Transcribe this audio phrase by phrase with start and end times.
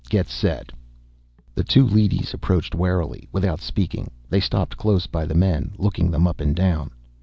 [0.09, 0.71] Get set."
[1.53, 3.29] The two leadys approached warily.
[3.31, 6.89] Without speaking, they stopped close by the men, looking them up and down.